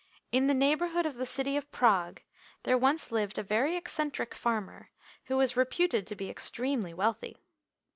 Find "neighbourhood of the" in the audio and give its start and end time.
0.41-1.27